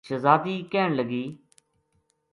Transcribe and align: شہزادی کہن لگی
شہزادی 0.07 0.55
کہن 0.71 0.91
لگی 0.97 1.23